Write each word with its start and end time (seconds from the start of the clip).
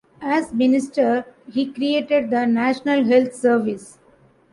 As 0.19 0.51
Minister, 0.51 1.25
he 1.53 1.71
created 1.71 2.31
the 2.31 2.47
National 2.47 3.03
Health 3.03 3.35
Service. 3.35 3.99